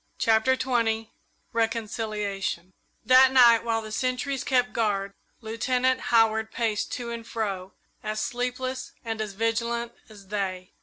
CHAPTER 0.17 0.57
XX 0.57 1.09
RECONCILIATION 1.53 2.73
That 3.05 3.31
night, 3.31 3.63
while 3.63 3.83
the 3.83 3.91
sentries 3.91 4.43
kept 4.43 4.73
guard, 4.73 5.13
Lieutenant 5.41 5.99
Howard 6.09 6.51
paced 6.51 6.91
to 6.93 7.11
and 7.11 7.23
fro, 7.23 7.73
as 8.01 8.19
sleepless 8.19 8.93
and 9.05 9.21
as 9.21 9.33
vigilant 9.33 9.91
as 10.09 10.29
they. 10.29 10.71